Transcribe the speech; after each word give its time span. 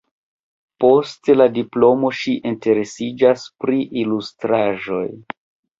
Post 0.83 1.29
la 1.41 1.47
diplomo 1.59 2.11
ŝi 2.21 2.35
interesiĝas 2.53 3.47
pri 3.63 3.87
ilustraĵoj. 4.07 5.07